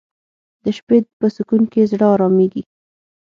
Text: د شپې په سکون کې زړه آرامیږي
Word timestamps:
د 0.63 0.65
شپې 0.77 0.97
په 1.19 1.25
سکون 1.35 1.61
کې 1.71 1.89
زړه 1.91 2.05
آرامیږي 2.13 2.63